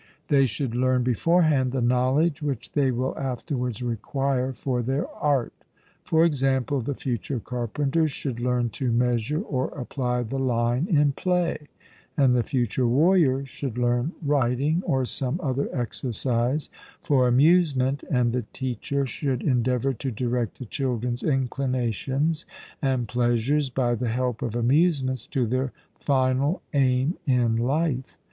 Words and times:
They 0.29 0.47
should 0.47 0.73
learn 0.73 1.03
beforehand 1.03 1.73
the 1.73 1.79
knowledge 1.79 2.41
which 2.41 2.71
they 2.71 2.89
will 2.89 3.15
afterwards 3.19 3.83
require 3.83 4.51
for 4.51 4.81
their 4.81 5.07
art. 5.09 5.53
For 6.05 6.25
example, 6.25 6.81
the 6.81 6.95
future 6.95 7.39
carpenter 7.39 8.07
should 8.07 8.39
learn 8.39 8.71
to 8.71 8.91
measure 8.91 9.43
or 9.43 9.67
apply 9.77 10.23
the 10.23 10.39
line 10.39 10.87
in 10.89 11.11
play; 11.11 11.67
and 12.17 12.33
the 12.35 12.41
future 12.41 12.87
warrior 12.87 13.45
should 13.45 13.77
learn 13.77 14.13
riding, 14.25 14.81
or 14.87 15.05
some 15.05 15.39
other 15.39 15.69
exercise, 15.71 16.71
for 17.03 17.27
amusement, 17.27 18.03
and 18.09 18.33
the 18.33 18.45
teacher 18.53 19.05
should 19.05 19.43
endeavour 19.43 19.93
to 19.93 20.09
direct 20.09 20.57
the 20.57 20.65
children's 20.65 21.21
inclinations 21.21 22.47
and 22.81 23.07
pleasures, 23.07 23.69
by 23.69 23.93
the 23.93 24.09
help 24.09 24.41
of 24.41 24.55
amusements, 24.55 25.27
to 25.27 25.45
their 25.45 25.71
final 25.93 26.63
aim 26.73 27.19
in 27.27 27.55
life. 27.55 28.17